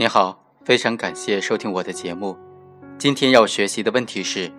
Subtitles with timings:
[0.00, 2.34] 您好，非常感谢收听我的节目。
[2.96, 4.50] 今天要学习的问题是：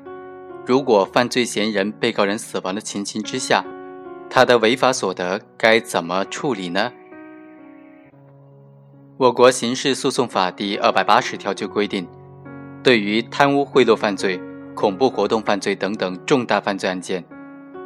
[0.68, 3.66] 如果犯罪嫌疑人、被告人死亡的情形之下，
[4.30, 6.94] 他的违法所得该怎么处理呢？
[9.18, 12.08] 我国刑事诉讼法第二百八十条就规定，
[12.84, 14.40] 对于贪污贿赂犯罪、
[14.76, 17.26] 恐怖活动犯罪等等重大犯罪案件，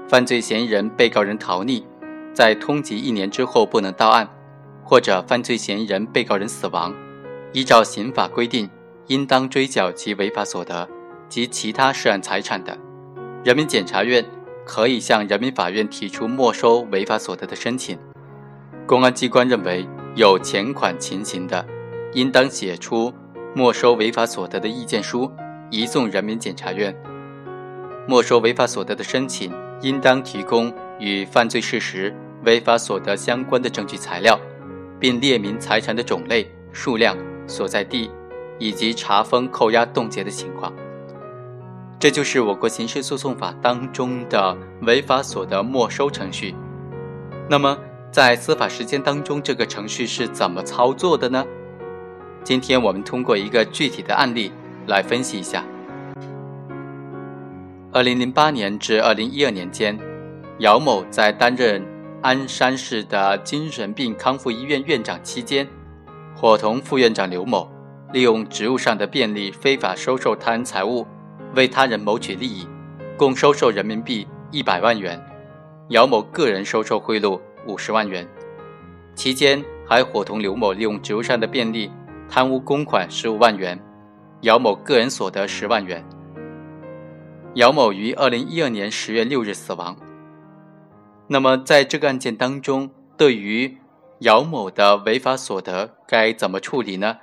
[0.09, 1.81] 犯罪嫌疑人、被告人逃匿，
[2.33, 4.27] 在通缉一年之后不能到案，
[4.83, 6.94] 或者犯罪嫌疑人、被告人死亡，
[7.55, 8.70] 依照刑法规定，
[9.08, 10.86] 应当追缴其违法所得
[11.30, 12.78] 及其他涉案财产的，
[13.45, 14.23] 人民检察院。
[14.66, 17.95] 可以向人民法院提出没收违法所得的申请。
[18.88, 21.64] 公安机关认为有前款情形的，
[22.14, 23.14] 应当写出
[23.54, 25.31] 没收违法所得的意见书，
[25.70, 26.94] 移送人民检察院。
[28.08, 32.12] 没收违法所得的申请，应当提供与犯罪事实、
[32.44, 34.38] 违法所得相关的证据材料，
[35.00, 37.16] 并列明财产的种类、数量、
[37.47, 38.09] 所在地，
[38.59, 40.71] 以及查封、扣押、冻结的情况。
[41.99, 46.53] 这就是我国刑事诉讼法当中的违法所得没收程序。
[47.49, 47.77] 那么，
[48.11, 51.45] 在司法实践当中，这个程序是怎么操作的呢？
[52.43, 54.51] 今天我们通过一个具体的案例
[54.88, 55.63] 来分析一下。
[57.91, 59.97] 二零零八年至二零一二年间，
[60.59, 61.81] 姚某在担任
[62.21, 65.67] 鞍山市的精神病康复医院院长期间，
[66.36, 67.72] 伙同副院长刘某，
[68.11, 71.08] 利用职务上的便利，非法收受他人财物。
[71.55, 72.67] 为他人谋取利益，
[73.16, 75.17] 共收受人民币一百万元，
[75.88, 78.28] 姚某个人收受贿赂五十万元，
[79.13, 81.89] 期间还伙同刘某利用职务上的便利
[82.28, 83.81] 贪污公款十五万元，
[84.41, 86.03] 姚某个人所得十万元。
[87.53, 89.95] 姚某于二零一二年十月六日死亡。
[91.28, 93.78] 那么在这个案件当中，对于
[94.20, 97.18] 姚某的违法所得该怎么处理呢？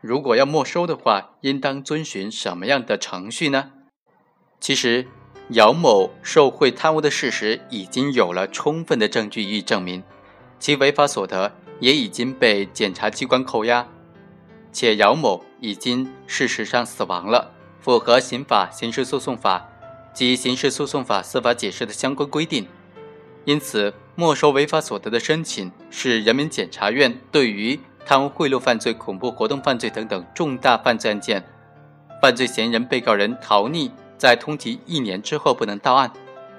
[0.00, 3.72] 如果要没收的话，应当遵循什么样的程序呢？
[4.58, 5.06] 其实，
[5.50, 10.02] 姚某受贿贪污的事实已经有了充分的证据予以证明，
[10.58, 13.86] 其违法所得也已经被检察机关扣押，
[14.72, 19.68] 且姚某已经事实上死亡了，符合刑法、刑事诉讼法
[20.14, 22.66] 及刑事诉讼法司法解释的相关规定，
[23.48, 31.42] 因此没收违法所得的申请是人民检察院对于贪污贿赂犯罪、恐怖活动犯罪等等重大犯罪案件，
[32.20, 33.90] 犯罪嫌疑人、被告人逃匿。
[34.18, 36.12] 在通缉一年之后不能到案，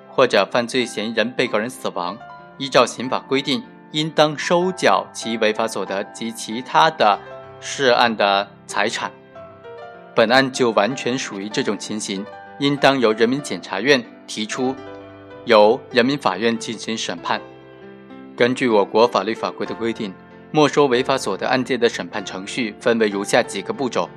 [0.09, 2.17] 或者犯罪嫌疑人、被告人死亡，
[2.57, 7.19] 依照刑法规定，应当收缴其违法所得及其他的
[7.59, 9.11] 涉案的财产。
[10.15, 12.25] 本案就完全属于这种情形，
[12.57, 14.75] 应当由人民检察院提出，
[15.49, 17.41] 由人民法院进行审判。
[18.37, 20.13] 根据我国法律法规的规定，
[20.51, 24.07] 没收违法所得案件的审判程序分为如下几个步骤：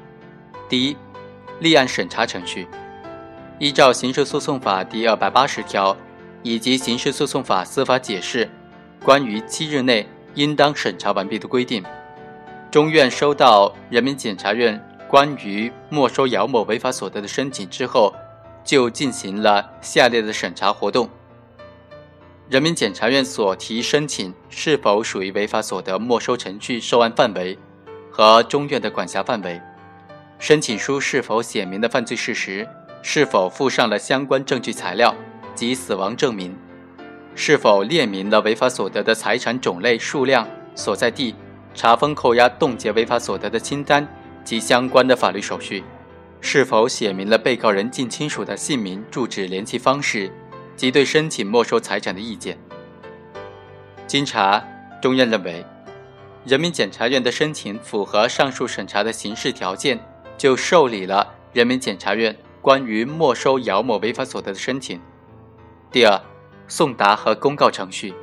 [0.68, 0.96] 第一，
[1.60, 2.68] 立案审查程序。
[3.58, 5.96] 依照刑事诉讼法第二百八十条
[6.42, 8.46] 以及刑事诉讼法司法解释
[9.02, 11.82] 关于七日内应当审查完毕的规定，
[12.70, 14.78] 中院收到人民检察院
[15.08, 18.12] 关于没收姚某违法所得的申请之后，
[18.62, 21.08] 就进行了下列的审查活动：
[22.52, 27.56] 人民检察院所提申请是否属于违法所得没收程序受案范围
[28.10, 29.58] 和中院的管辖范围，
[30.38, 32.68] 申请书是否写明的犯罪事实。
[33.00, 35.14] 是否附上了相关证据材料
[35.54, 36.54] 及死亡证明？
[37.34, 41.34] 是否列明了违法所得的财产种类、数量、所在地？
[41.74, 44.06] 查封、扣押、冻结违法所得的清单
[44.44, 45.82] 及相关的法律手续？
[46.42, 50.30] 是否写明了被告人近亲属的姓名、住址、联系方式
[50.76, 52.58] 及对申请没收财产的意见？
[54.06, 54.62] 经查，
[55.00, 55.64] 中院认为，
[56.44, 59.98] 人民检察院的申请符合上述审查的刑事条件，
[60.36, 62.36] 就受理了人民检察院。
[62.60, 65.00] 关于没收姚某违法所得的申请。
[65.90, 66.22] 第二，
[66.68, 68.14] 送达和公告程序。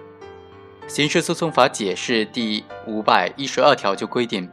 [0.88, 4.50] 刑事诉讼法解释第五百一十二条就规定，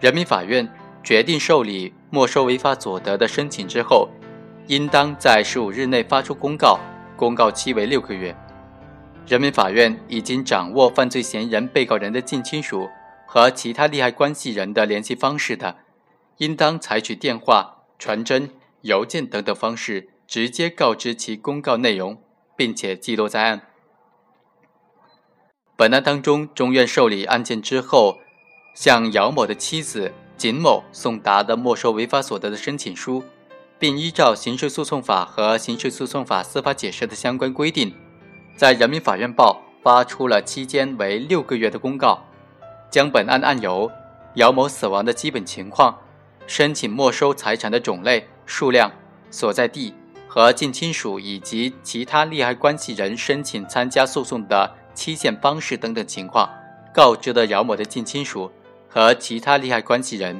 [0.00, 0.70] 人民法院
[1.02, 4.06] 决定受理没收违法所得的申请之后，
[4.66, 6.78] 应当在十五日内发出公告，
[7.20, 8.34] 公告期为六个月。
[9.26, 12.88] 人民法院已经掌握犯罪嫌疑人、被告人的近亲属
[13.26, 15.76] 和其他利害关系人的联系方式的，
[16.38, 18.48] 应当采取电话、传真。
[18.80, 22.22] 邮件等等方式直接告知其公告内容，
[22.56, 23.60] 并且记录在案。
[25.76, 28.16] 本案当中，中院受理案件之后，
[28.74, 33.22] 向姚某的妻子景某送达的没收违法所得的申请书，
[33.80, 37.92] 并依照刑事诉讼法和刑事诉讼法司法解释的相关规定，
[38.54, 42.22] 在人民法院报发出了期间为六个月的公告，
[42.90, 43.90] 将本案案由
[44.34, 45.98] 姚某死亡的基本情况，
[46.46, 48.92] 申请没收财产的种类、数量、
[49.30, 49.94] 所在地
[50.28, 56.50] 和近亲属以及其他利害关系人申请参加诉讼的期限方式等等情况，
[56.92, 58.52] 告知了姚某的近亲属
[58.90, 60.38] 和其他利害关系人，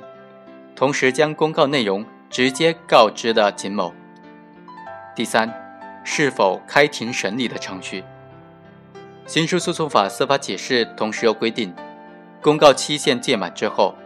[0.77, 3.93] 同时将公告内容直接告知了景某。
[5.17, 5.53] 第三，
[6.05, 8.05] 是否开庭审理的程序？
[9.27, 11.75] 刑事诉讼法司法解释同时又规定，
[12.41, 13.97] 公告期限届满之后，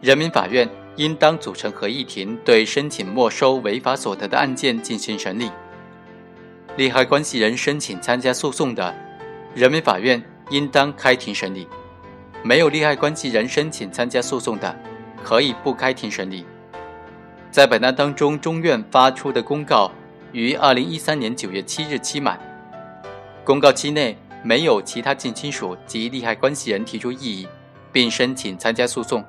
[0.00, 5.50] 人民法院应当组成合议庭，对申请没收违法所得的案件进行审理。
[6.78, 8.94] 利害关系人申请参加诉讼的，
[9.54, 11.66] 人民法院应当开庭审理；
[12.42, 14.74] 没有利害关系人申请参加诉讼的，
[15.22, 16.46] 可以不开庭审理。
[17.50, 19.90] 在本案当中，中院发出的公告。
[20.32, 22.38] 于二零一三年九月七日期满，
[23.42, 27.48] 公告期内没有其他近亲属及利害关系人提出异议，
[27.90, 29.24] 并申请参加诉讼。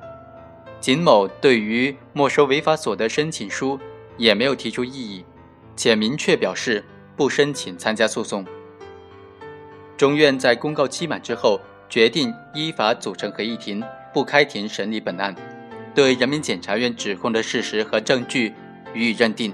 [0.81, 3.79] 景某对于没收违法所得申请书
[4.17, 5.23] 也没有提出异议，
[5.77, 6.83] 且明确表示
[7.15, 8.45] 不申请参加诉讼。
[9.95, 13.81] 中院在公告期满之后，决定依法组成合议庭，
[14.13, 15.33] 不开庭审理本案，
[15.97, 18.53] 对人民检察院指控的事实和证据
[18.93, 19.51] 予以认定。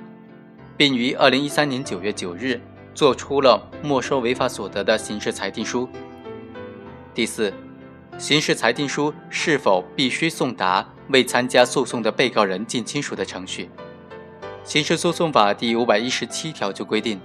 [0.75, 2.59] 并于二零一三年九月九日
[2.93, 5.87] 作出了没收违法所得的刑事裁定书。
[7.13, 7.53] 第四，
[8.17, 13.69] 刑事裁定书是否必须送达未参加诉讼的被告人近亲属的程序？
[14.65, 17.21] 刑事诉讼法第五百一十七条就规定，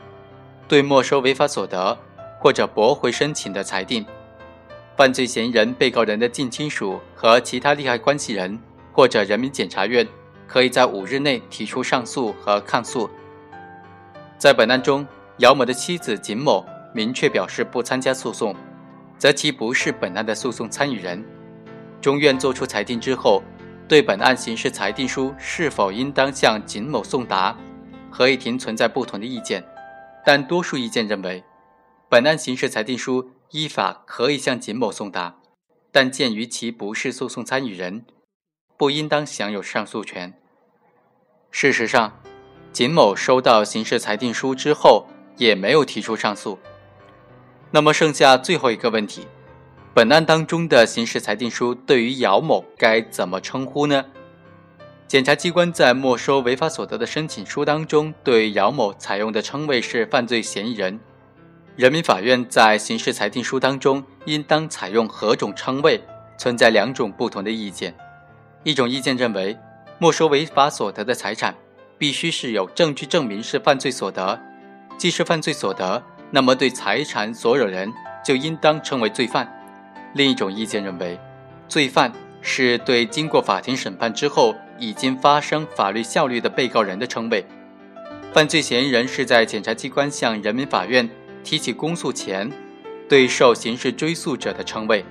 [0.68, 1.98] 对没收违法所得
[2.38, 4.06] 或者驳回申请的裁定，
[4.96, 8.56] 犯罪嫌疑人、被告人的近亲属和其他利害关系人
[8.92, 10.06] 或者人民检察院，
[10.46, 13.08] 可以在五日内提出上诉和抗诉。
[14.38, 15.06] 在本案中，
[15.38, 16.64] 姚某的妻子景某
[16.94, 18.54] 明确表示不参加诉讼，
[19.18, 21.24] 则其不是本案的诉讼参与人。
[22.00, 23.42] 中院作出裁定之后，
[23.88, 27.56] 对本案刑事裁定书是否应当向景某送达，
[28.10, 29.64] 合议庭存在不同的意见，
[30.24, 31.42] 但多数意见认为，
[32.08, 35.36] 本案刑事裁定书依法可以向景某送达，
[35.90, 38.04] 但鉴于其不是诉讼参与人，
[38.78, 40.32] 不应当享有上诉权。
[41.50, 42.18] 事实上。
[42.70, 46.58] 景某收到刑事裁定书之后，也没有提出上诉。
[47.72, 49.26] 那么剩下最后一个问题：
[49.94, 54.04] 本案当中的刑事裁定书对于姚某该怎么称呼呢？
[55.08, 61.00] 检察机关在没收违法所得的申请书当中，对姚某采用的称谓是犯罪嫌疑人。
[61.74, 66.00] 人民法院在刑事裁定书当中应当采用何种称谓？
[66.36, 67.96] 存在两种不同的意见。
[68.64, 69.56] 一种意见认为，
[69.98, 71.54] 没收违法所得的财产。
[71.98, 74.40] 必须是有证据证明是犯罪所得，
[74.96, 76.00] 既是犯罪所得，
[76.30, 77.92] 那么对财产所有人
[78.24, 79.52] 就应当称为罪犯。
[80.14, 81.18] 另一种意见认为，
[81.66, 87.44] 罪犯是对经过法庭审判之后已经发生法律效力的被告人的称谓。
[88.32, 91.10] 犯罪嫌疑人是在检察机关向人民法院
[91.42, 92.48] 提起公诉前，
[93.08, 95.02] 对受刑事追诉者的称谓；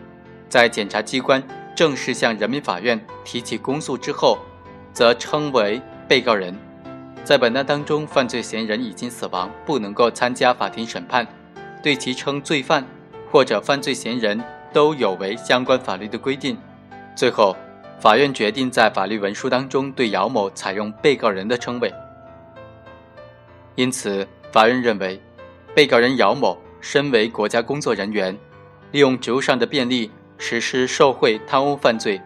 [0.47, 1.43] 在检察机关
[1.77, 4.39] 正式向人民法院提起公诉之后，
[4.91, 6.51] 则称为被告人。
[7.23, 11.27] 在本案当中，犯罪嫌疑人已经死亡，不能够参加法庭审判，
[11.83, 12.83] 对其称罪犯
[13.31, 14.43] 或者犯罪嫌疑人
[14.73, 16.57] 都有违相关法律的规定。
[17.15, 17.55] 最后，
[17.99, 21.93] 法院决定在法律文书当中对姚某采用被告人的称谓。
[23.75, 25.21] 因此，法院认为，
[25.75, 28.35] 被告人姚某身为国家工作人员，
[28.93, 32.21] 利用职务上的便利实施受贿、贪污犯罪，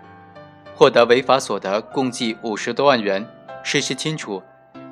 [0.75, 3.25] 获得违法所得共计五十多万元，
[3.63, 4.41] 事实清楚。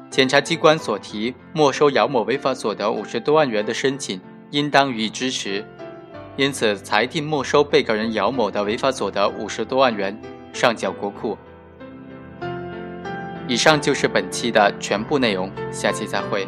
[0.09, 5.63] 检察机关所提没收姚某违法所得五十多万元的申请，应当予以支持。
[6.35, 10.19] 因此，裁定没收被告人姚某的违法所得五十多万元，
[10.53, 11.37] 上缴国库。
[13.47, 16.47] 以上就是本期的全部内容，下期再会。